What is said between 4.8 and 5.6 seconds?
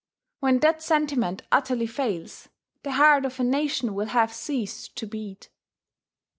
to beat.